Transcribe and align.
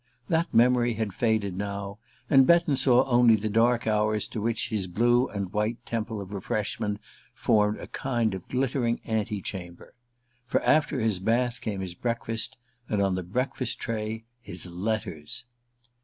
That 0.29 0.51
memory 0.51 0.95
had 0.95 1.13
faded 1.13 1.55
now, 1.55 1.99
and 2.27 2.47
Betton 2.47 2.75
saw 2.75 3.05
only 3.05 3.35
the 3.35 3.49
dark 3.51 3.85
hours 3.85 4.27
to 4.29 4.41
which 4.41 4.69
his 4.69 4.87
blue 4.87 5.27
and 5.27 5.53
white 5.53 5.85
temple 5.85 6.19
of 6.19 6.33
refreshment 6.33 6.99
formed 7.35 7.77
a 7.77 7.85
kind 7.85 8.33
of 8.33 8.47
glittering 8.47 8.99
antechamber. 9.05 9.93
For 10.47 10.59
after 10.63 10.99
his 10.99 11.19
bath 11.19 11.61
came 11.61 11.81
his 11.81 11.93
breakfast, 11.93 12.57
and 12.89 12.99
on 12.99 13.13
the 13.13 13.21
breakfast 13.21 13.77
tray 13.79 14.25
his 14.41 14.65
letters. 14.65 15.45